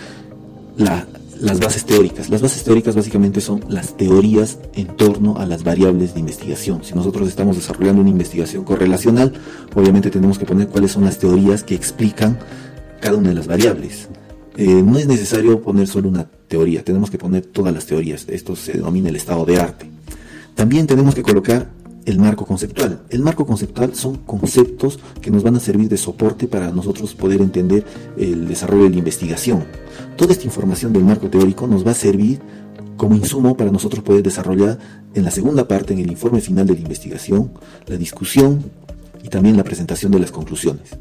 las 1.40 1.60
bases 1.60 1.86
teóricas. 1.86 2.30
Las 2.30 2.42
bases 2.42 2.64
teóricas 2.64 2.96
básicamente 2.96 3.42
son 3.42 3.64
las 3.68 3.98
teorías 3.98 4.60
en 4.74 4.88
torno 4.88 5.38
a 5.38 5.46
las 5.46 5.64
variables 5.64 6.14
de 6.14 6.20
investigación. 6.20 6.84
Si 6.84 6.94
nosotros 6.94 7.28
estamos 7.28 7.56
desarrollando 7.56 8.02
una 8.02 8.10
investigación 8.10 8.64
correlacional, 8.64 9.34
obviamente 9.74 10.10
tenemos 10.10 10.40
que 10.40 10.46
poner 10.46 10.68
cuáles 10.68 10.92
son 10.92 11.04
las 11.04 11.18
teorías 11.18 11.64
que 11.64 11.76
explican 11.76 12.40
cada 13.02 13.18
una 13.18 13.30
de 13.30 13.36
las 13.36 13.48
variables. 13.48 14.08
Eh, 14.58 14.82
no 14.84 14.98
es 14.98 15.08
necesario 15.08 15.62
poner 15.62 15.88
solo 15.88 16.08
una 16.08 16.28
teoría, 16.48 16.84
tenemos 16.84 17.12
que 17.12 17.18
poner 17.18 17.46
todas 17.46 17.74
las 17.74 17.86
teorías. 17.86 18.26
Esto 18.30 18.56
se 18.56 18.74
denomina 18.74 19.10
el 19.10 19.16
estado 19.16 19.46
de 19.46 19.60
arte. 19.60 19.90
También 20.56 20.88
tenemos 20.88 21.14
que 21.14 21.22
colocar 21.22 21.70
el 22.06 22.20
marco 22.20 22.46
conceptual. 22.46 23.02
El 23.10 23.22
marco 23.22 23.46
conceptual 23.46 23.96
son 23.96 24.18
conceptos 24.18 25.00
que 25.22 25.32
nos 25.32 25.44
van 25.44 25.56
a 25.56 25.60
servir 25.60 25.90
de 25.90 25.98
soporte 25.98 26.48
para 26.48 26.72
nosotros 26.72 27.14
poder 27.16 27.42
entender 27.42 27.86
el 28.18 28.48
desarrollo 28.48 28.84
de 28.84 28.92
la 28.92 28.98
investigación. 28.98 29.66
Toda 30.16 30.32
esta 30.32 30.46
información 30.46 30.94
del 30.94 31.04
marco 31.04 31.30
teórico 31.30 31.68
nos 31.68 31.86
va 31.86 31.92
a 31.92 31.96
servir 31.96 32.40
como 32.98 33.16
insumo 33.16 33.58
para 33.58 33.72
nosotros 33.72 34.04
poder 34.04 34.24
desarrollar 34.24 34.78
en 35.14 35.24
la 35.24 35.32
segunda 35.32 35.68
parte, 35.68 35.94
en 35.94 36.00
el 36.00 36.12
informe 36.12 36.42
final 36.42 36.68
de 36.68 36.74
la 36.74 36.80
investigación, 36.80 37.52
la 37.88 37.98
discusión 37.98 38.64
y 39.24 39.30
también 39.30 39.58
la 39.58 39.64
presentación 39.64 40.12
de 40.12 40.20
las 40.20 40.32
conclusiones. 40.32 40.92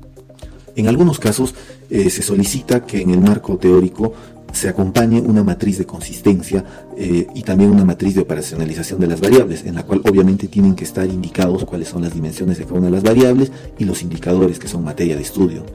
En 0.77 0.89
algunos 0.89 1.21
casos 1.21 1.55
eh, 1.91 2.11
se 2.11 2.23
solicita 2.23 2.85
que 2.85 3.01
en 3.01 3.11
el 3.11 3.21
marco 3.21 3.57
teórico 3.59 4.13
se 4.55 4.69
acompañe 4.69 5.21
una 5.21 5.43
matriz 5.43 5.79
de 5.79 5.85
consistencia 5.85 6.65
eh, 6.97 7.27
y 7.35 7.43
también 7.43 7.71
una 7.71 7.85
matriz 7.85 8.15
de 8.15 8.23
operacionalización 8.23 9.01
de 9.01 9.09
las 9.09 9.21
variables, 9.21 9.65
en 9.65 9.75
la 9.75 9.83
cual 9.83 10.01
obviamente 10.09 10.49
tienen 10.49 10.75
que 10.75 10.85
estar 10.85 11.07
indicados 11.07 11.65
cuáles 11.65 11.89
son 11.89 12.03
las 12.03 12.15
dimensiones 12.15 12.59
de 12.59 12.65
cada 12.65 12.79
una 12.79 12.87
de 12.87 12.93
las 12.93 13.03
variables 13.03 13.51
y 13.79 13.85
los 13.85 14.03
indicadores 14.03 14.59
que 14.59 14.69
son 14.69 14.85
materia 14.85 15.17
de 15.17 15.23
estudio. 15.23 15.67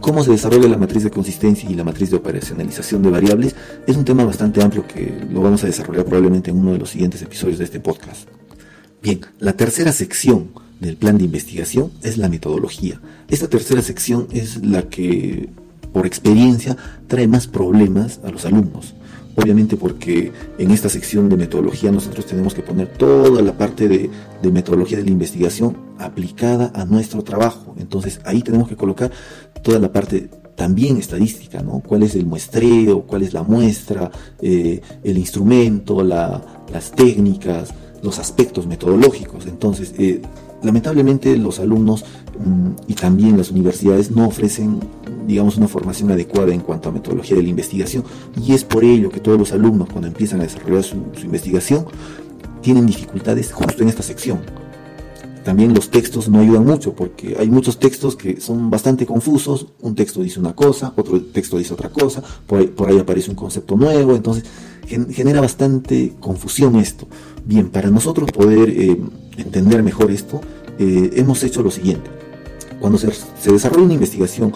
Cómo 0.00 0.24
se 0.24 0.32
desarrolla 0.32 0.68
la 0.68 0.78
matriz 0.78 1.04
de 1.04 1.10
consistencia 1.10 1.70
y 1.70 1.74
la 1.74 1.84
matriz 1.84 2.10
de 2.10 2.16
operacionalización 2.16 3.02
de 3.02 3.10
variables 3.10 3.54
es 3.86 3.96
un 3.96 4.04
tema 4.04 4.24
bastante 4.24 4.62
amplio 4.62 4.86
que 4.86 5.26
lo 5.30 5.42
vamos 5.42 5.62
a 5.64 5.66
desarrollar 5.66 6.04
probablemente 6.04 6.50
en 6.50 6.58
uno 6.58 6.72
de 6.72 6.78
los 6.78 6.90
siguientes 6.90 7.22
episodios 7.22 7.58
de 7.58 7.64
este 7.64 7.80
podcast. 7.80 8.28
Bien, 9.02 9.20
la 9.38 9.54
tercera 9.54 9.92
sección 9.92 10.48
del 10.80 10.96
plan 10.96 11.18
de 11.18 11.24
investigación 11.24 11.92
es 12.02 12.18
la 12.18 12.28
metodología. 12.28 13.00
Esta 13.28 13.48
tercera 13.48 13.82
sección 13.82 14.28
es 14.32 14.64
la 14.64 14.88
que, 14.88 15.50
por 15.94 16.06
experiencia, 16.06 16.76
trae 17.06 17.28
más 17.28 17.46
problemas 17.46 18.20
a 18.24 18.30
los 18.30 18.44
alumnos. 18.44 18.94
Obviamente 19.36 19.76
porque 19.76 20.32
en 20.58 20.70
esta 20.72 20.88
sección 20.88 21.28
de 21.28 21.36
metodología 21.36 21.90
nosotros 21.92 22.26
tenemos 22.26 22.52
que 22.52 22.62
poner 22.62 22.88
toda 22.88 23.40
la 23.42 23.56
parte 23.56 23.88
de, 23.88 24.10
metodología 24.50 24.98
de 24.98 25.04
la 25.04 25.10
investigación 25.10 25.76
aplicada 25.98 26.72
a 26.74 26.84
nuestro 26.84 27.22
trabajo. 27.22 27.74
Entonces 27.78 28.20
ahí 28.24 28.42
tenemos 28.42 28.68
que 28.68 28.76
colocar 28.76 29.12
toda 29.62 29.78
la 29.78 29.92
parte 29.92 30.28
también 30.56 30.96
estadística, 30.98 31.62
¿no? 31.62 31.80
¿Cuál 31.80 32.02
es 32.02 32.16
el 32.16 32.26
muestreo? 32.26 33.02
¿Cuál 33.02 33.22
es 33.22 33.32
la 33.32 33.44
muestra? 33.44 34.10
Eh, 34.40 34.80
el 35.02 35.18
instrumento, 35.18 36.02
las 36.02 36.90
técnicas, 36.92 37.72
los 38.02 38.18
aspectos 38.18 38.66
metodológicos. 38.66 39.46
Entonces, 39.46 39.94
eh, 39.98 40.22
lamentablemente 40.64 41.36
los 41.36 41.60
alumnos 41.60 42.04
mm, 42.38 42.88
y 42.88 42.94
también 42.94 43.36
las 43.36 43.50
universidades 43.50 44.10
no 44.10 44.26
ofrecen, 44.26 44.80
digamos, 45.26 45.56
una 45.56 45.68
formación 45.68 46.10
adecuada 46.10 46.52
en 46.52 46.60
cuanto 46.60 46.88
a 46.88 46.92
metodología 46.92 47.36
de 47.36 47.42
la 47.42 47.48
investigación 47.48 48.04
y 48.40 48.52
es 48.52 48.64
por 48.64 48.84
ello 48.84 49.10
que 49.10 49.20
todos 49.20 49.38
los 49.38 49.52
alumnos 49.52 49.88
cuando 49.90 50.08
empiezan 50.08 50.40
a 50.40 50.44
desarrollar 50.44 50.82
su, 50.82 50.96
investigación 51.22 51.86
tienen 52.60 52.86
dificultades 52.86 53.52
justo 53.52 53.82
en 53.82 53.88
esta 53.88 54.02
sección. 54.02 54.63
También 55.44 55.74
los 55.74 55.90
textos 55.90 56.28
no 56.30 56.40
ayudan 56.40 56.64
mucho 56.64 56.94
porque 56.94 57.36
hay 57.38 57.50
muchos 57.50 57.78
textos 57.78 58.16
que 58.16 58.40
son 58.40 58.70
bastante 58.70 59.04
confusos. 59.04 59.66
Un 59.82 59.94
texto 59.94 60.22
dice 60.22 60.40
una 60.40 60.54
cosa, 60.56 60.94
otro 60.96 61.20
texto 61.20 61.58
dice 61.58 61.74
otra 61.74 61.90
cosa, 61.90 62.22
por 62.46 62.88
ahí, 62.88 62.98
aparece 62.98 63.28
un 63.30 63.36
concepto 63.36 63.76
nuevo, 63.76 64.16
entonces 64.16 64.44
genera 64.86 65.42
bastante 65.42 66.14
confusión 66.18 66.76
esto. 66.76 67.06
Bien, 67.44 67.68
para 67.68 67.90
nosotros 67.90 68.32
poder 68.32 68.70
eh, 68.70 68.98
entender 69.36 69.82
mejor 69.82 70.10
esto, 70.10 70.40
eh, 70.78 71.10
hemos 71.14 71.42
hecho 71.42 71.62
lo 71.62 71.70
siguiente. 71.70 72.10
Cuando 72.80 72.98
se, 72.98 73.10
se 73.12 73.52
desarrolla 73.52 73.84
una 73.84 73.94
investigación 73.94 74.52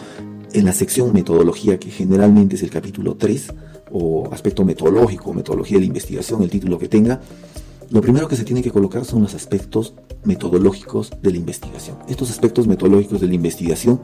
en 0.54 0.64
la 0.64 0.72
sección 0.72 1.12
metodología, 1.12 1.78
que 1.78 1.90
generalmente 1.90 2.56
es 2.56 2.62
el 2.62 2.70
capítulo 2.70 3.14
3, 3.16 3.52
o 3.90 4.28
aspecto 4.32 4.64
metodológico, 4.64 5.34
metodología 5.34 5.76
de 5.76 5.82
la 5.82 5.86
investigación, 5.86 6.42
el 6.42 6.50
título 6.50 6.78
que 6.78 6.88
tenga, 6.88 7.20
lo 7.90 8.02
primero 8.02 8.28
que 8.28 8.36
se 8.36 8.44
tiene 8.44 8.62
que 8.62 8.70
colocar 8.70 9.04
son 9.04 9.22
los 9.22 9.34
aspectos 9.34 9.94
metodológicos 10.24 11.10
de 11.22 11.30
la 11.30 11.38
investigación. 11.38 11.96
Estos 12.08 12.30
aspectos 12.30 12.66
metodológicos 12.66 13.20
de 13.20 13.28
la 13.28 13.34
investigación 13.34 14.00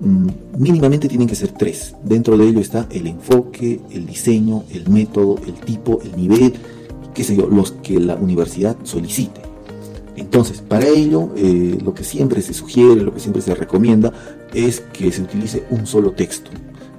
mm, 0.00 0.28
mínimamente 0.58 1.08
tienen 1.08 1.28
que 1.28 1.36
ser 1.36 1.52
tres. 1.52 1.94
Dentro 2.02 2.36
de 2.36 2.48
ello 2.48 2.60
está 2.60 2.88
el 2.90 3.06
enfoque, 3.06 3.80
el 3.90 4.06
diseño, 4.06 4.64
el 4.72 4.88
método, 4.88 5.36
el 5.46 5.54
tipo, 5.54 6.00
el 6.02 6.16
nivel, 6.16 6.54
qué 7.14 7.22
sé 7.22 7.36
yo, 7.36 7.46
los 7.46 7.72
que 7.72 8.00
la 8.00 8.16
universidad 8.16 8.76
solicite. 8.82 9.42
Entonces, 10.16 10.60
para 10.60 10.88
ello, 10.88 11.30
eh, 11.36 11.78
lo 11.80 11.94
que 11.94 12.02
siempre 12.02 12.42
se 12.42 12.52
sugiere, 12.52 12.96
lo 12.96 13.14
que 13.14 13.20
siempre 13.20 13.40
se 13.42 13.54
recomienda 13.54 14.12
es 14.52 14.80
que 14.92 15.12
se 15.12 15.22
utilice 15.22 15.64
un 15.70 15.86
solo 15.86 16.10
texto 16.10 16.50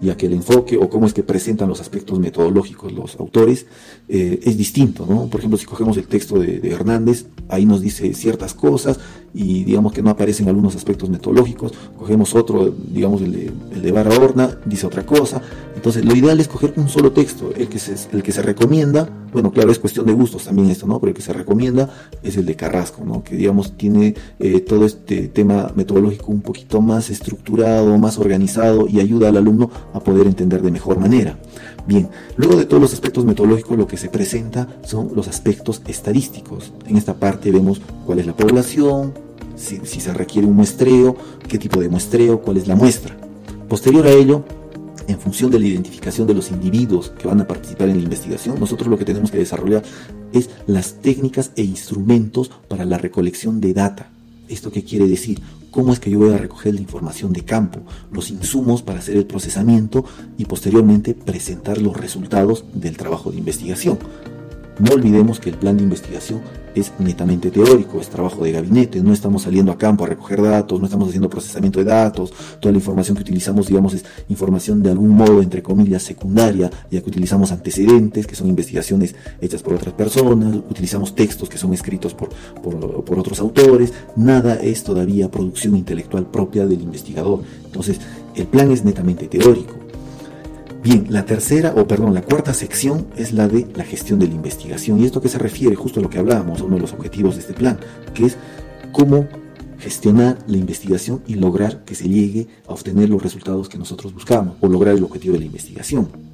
ya 0.01 0.15
que 0.18 0.27
el 0.27 0.34
enfoque 0.34 0.77
o 0.77 0.89
cómo 0.89 1.06
es 1.06 1.13
que 1.13 1.24
presentan 1.24 1.70
los 1.70 1.82
aspectos 1.82 2.20
metodológicos 2.20 2.91
los 2.91 3.20
autores 3.20 3.65
eh, 4.08 4.39
es 4.44 4.58
distinto, 4.58 5.06
¿no? 5.08 5.27
Por 5.27 5.39
ejemplo, 5.39 5.58
si 5.58 5.65
cogemos 5.65 5.98
el 5.98 6.08
texto 6.08 6.39
de, 6.39 6.60
Hernández, 6.70 7.25
ahí 7.48 7.65
nos 7.65 7.82
dice 7.82 8.13
ciertas 8.13 8.53
cosas 8.53 9.00
y 9.34 9.63
digamos 9.63 9.94
que 9.94 10.01
no 10.01 10.10
aparecen 10.10 10.48
algunos 10.48 10.75
aspectos 10.75 11.10
metodológicos, 11.10 11.74
cogemos 11.98 12.36
otro, 12.36 12.74
digamos 12.91 13.22
el 13.22 13.32
de, 13.32 13.51
el 13.74 13.82
de 13.82 13.91
Barra 13.91 14.15
Horna, 14.15 14.58
dice 14.65 14.88
otra 14.88 15.06
cosa, 15.06 15.41
entonces 15.79 16.03
lo 16.03 16.13
ideal 16.13 16.38
es 16.41 16.50
coger 16.50 16.74
un 16.75 16.89
solo 16.89 17.13
texto, 17.13 17.53
el 17.55 17.69
que 17.69 17.79
se, 17.79 17.95
el 18.12 18.21
que 18.21 18.33
se 18.33 18.41
recomienda, 18.41 19.07
bueno, 19.31 19.50
claro, 19.50 19.71
es 19.71 19.79
cuestión 19.79 20.05
de 20.05 20.12
gustos 20.12 20.43
también 20.43 20.69
esto, 20.69 20.86
¿no? 20.86 21.00
Pero 21.00 21.12
el 21.12 21.15
que 21.15 21.21
se 21.21 21.31
recomienda 21.31 21.89
es 22.21 22.36
el 22.36 22.45
de 22.45 22.57
Carrasco, 22.57 23.05
¿no? 23.05 23.24
Que 23.24 23.38
digamos 23.38 23.77
tiene 23.77 24.13
eh, 24.39 24.59
todo 24.59 24.86
este 24.86 25.29
tema 25.29 25.71
metodológico 25.75 26.33
un 26.33 26.41
poquito 26.41 26.81
más 26.81 27.09
estructurado, 27.09 27.98
más 27.98 28.17
organizado 28.17 28.89
y 28.89 29.00
ayuda 29.00 29.29
al 29.29 29.38
alumno 29.38 29.71
a 29.93 30.01
poder 30.01 30.27
entender 30.27 30.62
de 30.62 30.69
mejor 30.69 31.00
manera. 31.00 31.39
Bien, 31.88 32.09
luego 32.36 32.57
de 32.57 32.65
todos 32.65 32.81
los 32.81 32.91
aspectos 32.91 33.24
metodológicos, 33.24 33.77
lo 33.77 33.88
que 33.88 33.95
se 33.95 34.09
presenta 34.09 34.67
son 34.83 35.12
los 35.15 35.29
aspectos 35.29 35.81
estadísticos. 35.88 36.74
En 36.88 36.98
esta 36.98 37.13
parte 37.13 37.51
vemos 37.51 37.79
cuál 38.05 38.19
es 38.19 38.25
la 38.25 38.36
población, 38.36 39.13
si, 39.55 39.79
se 39.79 40.13
requiere 40.13 40.45
un 40.45 40.57
muestreo, 40.57 41.15
qué 41.48 41.57
tipo 41.57 41.79
de 41.79 41.88
muestreo, 41.88 42.41
cuál 42.41 42.57
es 42.57 42.67
la 42.67 42.75
muestra. 42.75 43.15
Posterior 43.69 44.05
a 44.07 44.12
ello, 44.12 44.43
en 45.09 45.19
función 45.19 45.49
de 45.49 45.59
la 45.59 45.65
identificación 45.65 46.27
de 46.27 46.35
los 46.35 46.51
individuos 46.51 47.09
que 47.09 47.27
van 47.27 47.41
a 47.41 47.47
participar 47.47 47.89
en 47.89 47.97
la 47.97 48.03
investigación, 48.03 48.59
nosotros 48.59 48.87
lo 48.87 48.97
que 48.97 49.05
tenemos 49.05 49.31
que 49.31 49.39
desarrollar 49.39 49.83
es 50.33 50.49
las 50.67 51.01
técnicas 51.01 51.51
e 51.55 51.63
instrumentos 51.63 52.51
para 52.67 52.85
la 52.85 52.97
recolección 52.97 53.59
de 53.59 53.73
data. 53.73 54.11
¿Esto 54.47 54.71
qué 54.71 54.83
quiere 54.83 55.07
decir? 55.07 55.41
cómo 55.71 55.93
es 55.93 55.99
que 55.99 56.09
yo 56.09 56.17
voy 56.17 56.33
a 56.33 56.37
recoger 56.37 56.73
la 56.73 56.81
información 56.81 57.31
de 57.31 57.45
campo, 57.45 57.81
los 58.11 58.31
insumos 58.31 58.81
para 58.81 58.99
hacer 58.99 59.17
el 59.17 59.27
procesamiento 59.27 60.03
y 60.35 60.45
posteriormente 60.45 61.13
presentar 61.13 61.79
los 61.79 61.95
resultados 61.95 62.65
del 62.73 62.97
trabajo 62.97 63.31
de 63.31 63.37
investigación. 63.37 63.99
No 64.79 64.93
olvidemos 64.93 65.39
que 65.39 65.50
el 65.50 65.57
plan 65.57 65.75
de 65.75 65.83
investigación 65.83 66.41
es 66.74 66.93
netamente 67.00 67.51
teórico, 67.51 68.00
es 68.00 68.07
trabajo 68.07 68.43
de 68.43 68.53
gabinete, 68.53 69.01
no 69.01 69.12
estamos 69.12 69.41
saliendo 69.41 69.71
a 69.71 69.77
campo 69.77 70.05
a 70.05 70.07
recoger 70.07 70.41
datos, 70.41 70.79
no 70.79 70.86
estamos 70.86 71.09
haciendo 71.09 71.29
procesamiento 71.29 71.79
de 71.79 71.86
datos, 71.86 72.31
toda 72.62 72.71
la 72.71 72.77
información 72.77 73.17
que 73.17 73.24
utilizamos, 73.24 73.67
digamos, 73.67 73.93
es 73.93 74.05
información 74.29 74.81
de 74.81 74.91
algún 74.91 75.09
modo, 75.09 75.41
entre 75.41 75.62
comillas, 75.62 76.03
secundaria, 76.03 76.71
ya 76.89 77.01
que 77.01 77.09
utilizamos 77.09 77.51
antecedentes, 77.51 78.25
que 78.25 78.36
son 78.36 78.48
investigaciones 78.48 79.15
hechas 79.41 79.62
por 79.62 79.74
otras 79.74 79.93
personas, 79.93 80.55
utilizamos 80.55 81.13
textos 81.13 81.50
que 81.50 81.57
son 81.57 81.74
escritos 81.74 82.13
por, 82.13 82.29
por, 82.63 83.03
por 83.03 83.19
otros 83.19 83.39
autores, 83.41 83.93
nada 84.15 84.55
es 84.55 84.83
todavía 84.83 85.29
producción 85.29 85.75
intelectual 85.75 86.25
propia 86.27 86.65
del 86.65 86.81
investigador. 86.81 87.41
Entonces, 87.65 88.00
el 88.36 88.48
plan 88.48 88.71
es 88.71 88.86
netamente 88.86 89.27
teórico. 89.27 89.78
Bien, 90.81 91.07
la 91.09 91.25
tercera, 91.25 91.74
o 91.75 91.86
perdón, 91.86 92.13
la 92.13 92.21
cuarta 92.21 92.53
sección 92.53 93.07
es 93.17 93.33
la 93.33 93.48
de 93.50 93.67
la 93.75 93.83
gestión 93.83 94.17
de 94.17 94.27
la 94.27 94.33
investigación. 94.33 95.00
Y 95.00 95.05
esto 95.05 95.21
que 95.21 95.27
se 95.27 95.38
refiere 95.38 95.75
justo 95.75 96.00
a 96.00 96.03
lo 96.03 96.09
que 96.09 96.19
hablábamos, 96.19 96.62
uno 96.62 96.75
de 96.75 96.81
los 96.81 96.93
objetivos 96.93 97.36
de 97.36 97.41
este 97.41 97.53
plan, 97.53 97.77
que 98.13 98.25
es 98.25 98.38
cómo 98.93 99.27
gestionar 99.77 100.38
la 100.48 100.57
investigación 100.57 101.21
y 101.27 101.36
lograr 101.36 101.83
que 101.83 101.95
se 101.95 102.07
llegue 102.07 102.48
a 102.67 102.74
obtener 102.74 103.09
los 103.09 103.21
resultados 103.21 103.67
que 103.67 103.77
nosotros 103.77 104.13
buscamos, 104.13 104.55
o 104.62 104.67
lograr 104.67 104.95
el 104.95 105.03
objetivo 105.03 105.33
de 105.33 105.39
la 105.39 105.45
investigación 105.45 106.28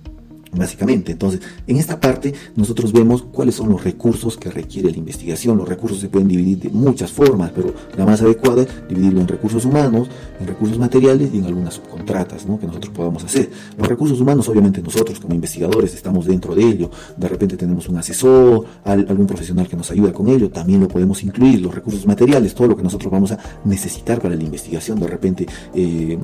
básicamente. 0.58 1.12
Entonces, 1.12 1.42
en 1.68 1.78
esta 1.78 2.00
parte 2.00 2.34
nosotros 2.56 2.92
vemos 2.94 3.24
cuáles 3.24 3.56
son 3.56 3.70
los 3.70 3.84
recursos 3.84 4.38
que 4.38 4.50
requiere 4.50 4.92
la 4.92 4.98
investigación. 4.98 5.58
Los 5.58 5.68
recursos 5.68 6.00
se 6.00 6.10
pueden 6.10 6.28
dividir 6.28 6.60
de 6.60 6.70
muchas 6.70 7.12
formas, 7.12 7.52
pero 7.54 7.74
la 7.98 8.06
más 8.06 8.22
adecuada 8.22 8.64
es 8.64 8.68
dividirlo 8.88 9.22
en 9.22 9.28
recursos 9.28 9.66
humanos, 9.66 10.10
en 10.40 10.48
recursos 10.48 10.78
materiales 10.78 11.30
y 11.34 11.40
en 11.40 11.46
algunas 11.46 11.76
subcontratas 11.76 12.46
que 12.60 12.68
nosotros 12.68 12.94
podamos 12.94 13.24
hacer. 13.24 13.50
Los 13.78 13.88
recursos 13.88 14.20
humanos, 14.22 14.48
obviamente 14.48 14.82
nosotros 14.82 15.20
como 15.20 15.34
investigadores 15.34 15.94
estamos 15.94 16.26
dentro 16.26 16.56
de 16.56 16.64
ello. 16.64 16.90
De 17.18 17.28
repente 17.28 17.58
tenemos 17.58 17.90
un 17.90 17.98
asesor, 17.98 18.66
algún 18.84 19.28
profesional 19.28 19.68
que 19.68 19.76
nos 19.76 19.92
ayuda 19.92 20.14
con 20.14 20.28
ello, 20.30 20.50
también 20.50 20.82
lo 20.82 20.88
podemos 20.88 21.24
incluir. 21.24 21.62
Los 21.62 21.74
recursos 21.74 22.06
materiales, 22.06 22.54
todo 22.54 22.68
lo 22.68 22.78
que 22.78 22.84
nosotros 22.84 23.12
vamos 23.12 23.32
a 23.32 23.40
necesitar 23.66 24.22
para 24.22 24.36
la 24.36 24.44
investigación, 24.44 25.00
de 25.00 25.08
repente 25.08 25.46
eh, 25.74 26.18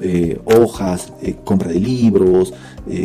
eh, 0.00 0.40
hojas, 0.44 1.12
eh, 1.22 1.36
compra 1.44 1.70
de 1.70 1.80
libros, 1.80 2.52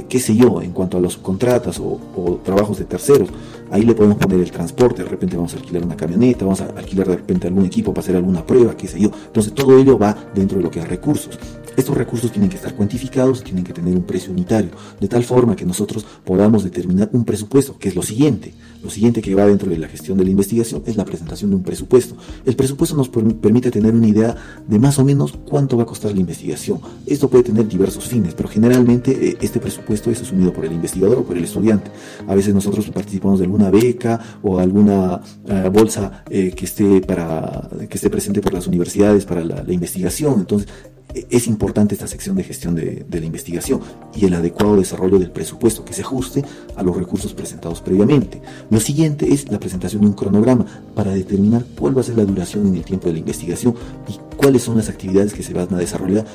qué 0.08 0.20
sé 0.20 0.34
yo, 0.36 0.62
en 0.64 0.72
cuanto 0.72 0.98
a 0.98 1.02
los 1.02 1.18
contratas 1.18 1.80
o, 1.80 2.40
trabajos 2.44 2.80
de 2.80 2.86
terceros. 2.86 3.30
Ahí 3.72 3.84
le 3.84 3.96
podemos 3.96 4.18
poner 4.18 4.40
el 4.40 4.52
transporte, 4.52 5.04
de 5.04 5.10
repente 5.10 5.36
vamos 5.36 5.54
a 5.54 5.58
alquilar 5.58 5.84
una 5.84 5.96
camioneta, 5.96 6.46
vamos 6.46 6.62
a 6.62 6.66
alquilar 6.66 7.08
de 7.08 7.16
repente 7.18 7.48
algún 7.48 7.66
equipo 7.66 7.94
para 7.94 8.04
hacer 8.04 8.16
alguna 8.16 8.46
prueba, 8.46 8.76
qué 8.76 8.88
sé 8.88 9.00
yo. 9.00 9.10
Entonces 9.26 9.54
todo 9.54 9.78
ello 9.78 9.98
va 9.98 10.16
dentro 10.34 10.58
de 10.58 10.64
lo 10.64 10.72
que 10.72 10.80
es 10.80 10.88
recursos. 10.88 11.40
Estos 11.76 11.98
recursos 11.98 12.32
tienen 12.32 12.50
que 12.50 12.58
estar 12.58 12.76
cuantificados, 12.76 13.44
tienen 13.44 13.64
que 13.64 13.74
tener 13.74 13.96
un 13.96 14.04
precio 14.04 14.32
unitario, 14.32 14.72
de 15.00 15.08
tal 15.08 15.24
forma 15.24 15.56
que 15.56 15.66
nosotros 15.66 16.06
podamos 16.24 16.64
determinar 16.64 17.10
un 17.14 17.26
presupuesto, 17.26 17.78
que 17.78 17.90
es 17.90 17.96
lo 17.96 18.04
siguiente. 18.04 18.54
Lo 18.84 18.90
siguiente 18.90 19.22
que 19.22 19.34
va 19.34 19.46
dentro 19.46 19.70
de 19.70 19.78
la 19.78 19.88
gestión 19.88 20.18
de 20.18 20.26
la 20.26 20.30
investigación 20.30 20.84
es 20.86 20.98
la 20.98 21.06
presentación 21.06 21.50
de 21.50 21.56
un 21.56 21.64
presupuesto. 21.64 22.18
El 22.46 22.56
presupuesto 22.56 22.98
nos 22.98 23.08
permite 23.08 23.72
tener 23.72 23.94
una 23.94 24.08
idea 24.08 24.36
de 24.68 24.78
más 24.78 25.00
o 25.00 25.06
menos 25.06 25.40
cuánto 25.50 25.78
va 25.78 25.84
a 25.84 25.86
costar 25.86 26.12
la 26.12 26.20
investigación. 26.20 26.80
Esto 27.06 27.30
puede 27.30 27.46
tener 27.46 27.66
diversos 27.68 28.08
fines, 28.08 28.34
pero 28.34 28.50
generalmente 28.50 29.30
eh, 29.30 29.38
este 29.42 29.62
presupuesto 29.62 30.12
es 30.12 30.22
asumido 30.22 30.52
por 30.52 30.66
el 30.66 30.74
investigador 30.74 31.20
o 31.20 31.24
por 31.24 31.38
el 31.38 31.46
estudiante. 31.46 31.92
A 32.28 32.36
veces 32.36 32.54
nosotros 32.54 32.90
participamos 32.90 33.40
de 33.40 33.46
alguna 33.46 33.70
beca 33.70 34.20
o 34.42 34.60
alguna 34.60 35.22
eh, 35.48 35.70
bolsa 35.72 36.24
eh, 36.30 36.52
que 36.52 36.66
esté 36.66 37.00
para 37.02 37.70
que 37.90 37.96
esté 37.96 38.10
presente 38.10 38.42
por 38.42 38.54
las 38.54 38.68
universidades 38.68 39.26
para 39.26 39.46
la, 39.46 39.64
la 39.64 39.74
investigación. 39.74 40.42
Entonces, 40.42 40.68
es 41.14 41.48
importante 41.48 41.63
esta 41.92 42.08
sección 42.08 42.36
de 42.36 42.44
gestión 42.44 42.76
de, 42.76 43.06
la 43.10 43.26
investigación 43.26 43.80
y 44.16 44.26
el 44.26 44.34
adecuado 44.34 44.78
desarrollo 44.78 45.20
del 45.20 45.32
presupuesto 45.32 45.86
que 45.86 45.94
se 45.94 46.02
ajuste 46.02 46.44
a 46.76 46.84
los 46.84 46.96
recursos 46.96 47.34
presentados 47.34 47.82
previamente. 47.82 48.42
Lo 48.70 48.80
siguiente 48.80 49.34
es 49.34 49.50
la 49.52 49.60
presentación 49.60 50.02
de 50.02 50.08
un 50.08 50.14
cronograma 50.14 50.66
para 50.96 51.12
determinar 51.12 51.64
cuál 51.80 51.98
va 51.98 52.02
a 52.02 52.04
ser 52.04 52.18
la 52.18 52.26
duración 52.26 52.68
en 52.68 52.76
el 52.76 52.84
tiempo 52.84 53.08
de 53.08 53.14
la 53.14 53.20
investigación 53.20 53.76
y 54.08 54.20
cuáles 54.36 54.64
son 54.64 54.78
las 54.78 54.90
actividades 54.90 55.34
que 55.34 55.44
se 55.44 55.54
van 55.54 55.74
a 55.74 55.78
desarrollar 55.78 56.26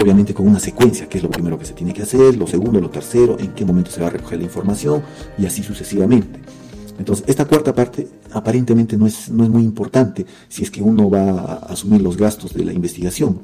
obviamente 0.00 0.32
con 0.32 0.46
una 0.46 0.60
secuencia, 0.60 1.08
que 1.08 1.18
es 1.18 1.24
lo 1.24 1.30
primero 1.30 1.58
que 1.58 1.64
se 1.64 1.72
tiene 1.72 1.92
que 1.92 2.02
hacer, 2.02 2.36
lo 2.36 2.46
segundo, 2.46 2.80
lo 2.80 2.88
tercero, 2.88 3.36
en 3.40 3.48
qué 3.48 3.64
momento 3.64 3.90
se 3.90 4.00
va 4.00 4.06
a 4.06 4.10
recoger 4.10 4.38
la 4.38 4.44
información 4.44 5.02
y 5.36 5.44
así 5.44 5.64
sucesivamente. 5.64 6.38
Entonces, 7.00 7.24
esta 7.26 7.46
cuarta 7.46 7.74
parte 7.74 8.06
aparentemente 8.32 8.96
no 8.96 9.08
es, 9.08 9.28
no 9.28 9.42
es 9.42 9.50
muy 9.50 9.62
importante 9.62 10.24
si 10.48 10.62
es 10.62 10.70
que 10.70 10.82
uno 10.82 11.10
va 11.10 11.30
a 11.30 11.54
asumir 11.72 12.00
los 12.00 12.16
gastos 12.16 12.54
de 12.54 12.64
la 12.64 12.72
investigación, 12.72 13.40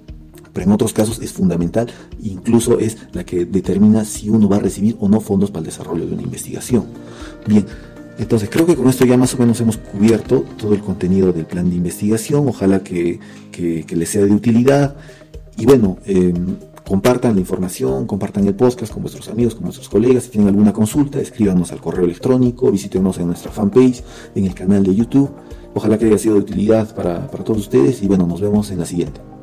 pero 0.55 0.67
en 0.67 0.73
otros 0.73 0.95
casos 0.95 1.21
es 1.21 1.33
fundamental, 1.33 1.91
incluso 2.23 2.79
es 2.79 2.97
la 3.13 3.25
que 3.25 3.45
determina 3.45 4.05
si 4.05 4.31
uno 4.31 4.49
va 4.49 4.57
a 4.57 4.61
recibir 4.61 4.97
o 5.01 5.09
no 5.09 5.21
fondos 5.21 5.51
para 5.51 5.61
el 5.61 5.67
desarrollo 5.67 6.07
de 6.07 6.15
una 6.15 6.23
investigación. 6.23 6.85
Bien, 7.47 7.67
entonces 8.19 8.49
creo 8.49 8.65
que 8.65 8.77
con 8.77 8.89
esto 8.89 9.05
ya 9.05 9.17
más 9.17 9.35
o 9.35 9.39
menos 9.39 9.61
hemos 9.61 9.77
cubierto 9.77 10.45
todo 10.57 10.73
el 10.73 10.81
contenido 10.81 11.33
del 11.33 11.45
plan 11.45 11.69
de 11.69 11.77
investigación, 11.77 12.49
ojalá 12.49 12.85
que, 12.85 13.19
les 13.59 14.09
sea 14.09 14.25
de 14.25 14.33
utilidad 14.33 14.95
y 15.59 15.67
bueno, 15.67 15.99
em, 16.07 16.57
compartan 16.87 17.35
la 17.35 17.41
información, 17.41 18.07
compartan 18.07 18.47
el 18.47 18.55
podcast 18.55 18.93
con 18.93 19.03
vuestros 19.03 19.29
amigos, 19.29 19.55
con 19.55 19.65
vuestros 19.65 19.89
colegas. 19.89 20.25
Si 20.25 20.31
tienen 20.31 20.49
alguna 20.49 20.73
consulta, 20.73 21.21
escríbanos 21.21 21.73
al 21.73 21.81
correo 21.81 22.05
electrónico, 22.05 22.71
visítenos 22.71 23.19
en 23.19 23.27
nuestra 23.27 23.51
fanpage, 23.51 24.05
en 24.35 24.45
el 24.45 24.55
canal 24.55 24.85
de 24.85 24.95
YouTube. 24.95 25.31
Ojalá 25.75 25.99
que 25.99 26.07
haya 26.07 26.19
sido 26.19 26.35
de 26.35 26.41
utilidad 26.41 26.95
para 26.95 27.27
todos 27.27 27.59
ustedes 27.59 28.03
y 28.03 28.07
bueno, 28.07 28.27
nos 28.27 28.41
vemos 28.41 28.71
en 28.71 28.79
la 28.79 28.87
siguiente. 28.87 29.34